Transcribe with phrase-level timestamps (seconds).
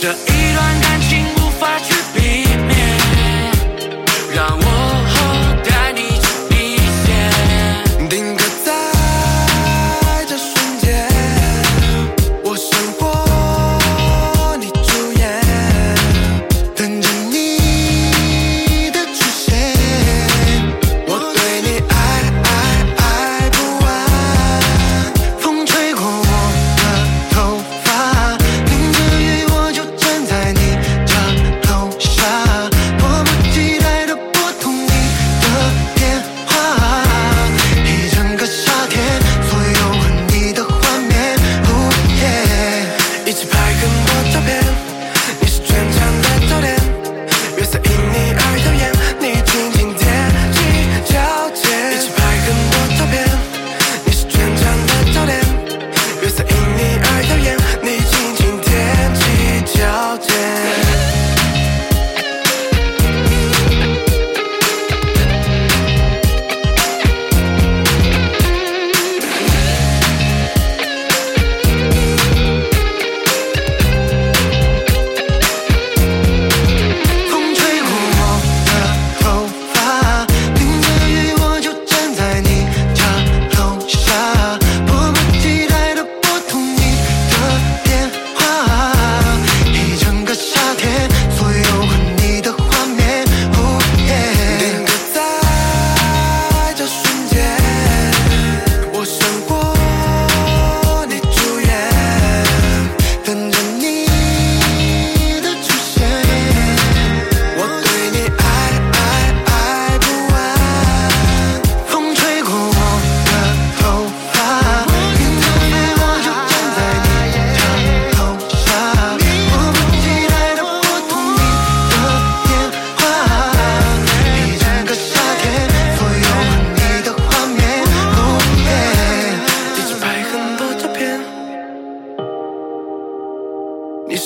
[0.00, 0.87] 这一段感
[56.78, 57.57] 你爱的眼。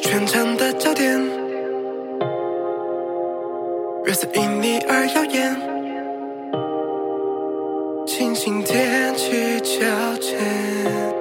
[0.00, 1.20] 全场的焦点，
[4.04, 5.54] 月色因你而耀眼，
[8.06, 9.86] 轻轻踮起脚
[10.20, 11.17] 尖。